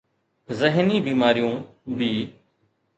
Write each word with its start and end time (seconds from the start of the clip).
ذهني 0.51 0.99
بيماريون 1.01 1.65
b 1.87 2.27